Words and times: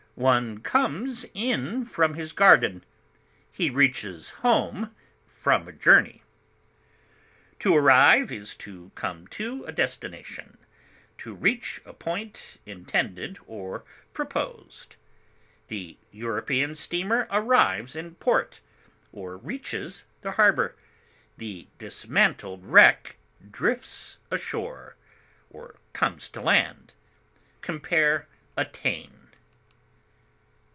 One 0.15 0.59
comes 0.59 1.25
in 1.33 1.85
from 1.85 2.13
his 2.13 2.31
garden; 2.33 2.83
he 3.51 3.69
reaches 3.69 4.29
home 4.31 4.93
from 5.25 5.67
a 5.67 5.71
journey. 5.71 6.21
To 7.59 7.75
arrive 7.75 8.31
is 8.31 8.53
to 8.57 8.91
come 8.93 9.25
to 9.29 9.63
a 9.63 9.71
destination, 9.71 10.57
to 11.19 11.33
reach 11.33 11.81
a 11.85 11.93
point 11.93 12.59
intended 12.67 13.39
or 13.47 13.83
proposed. 14.13 14.95
The 15.69 15.97
European 16.11 16.75
steamer 16.75 17.27
arrives 17.31 17.95
in 17.95 18.15
port, 18.15 18.59
or 19.13 19.37
reaches 19.37 20.03
the 20.21 20.31
harbor; 20.33 20.75
the 21.37 21.67
dismantled 21.79 22.63
wreck 22.65 23.15
drifts 23.49 24.19
ashore, 24.29 24.97
or 25.49 25.77
comes 25.93 26.27
to 26.31 26.41
land. 26.41 26.93
Compare 27.61 28.27
ATTAIN. 28.57 29.17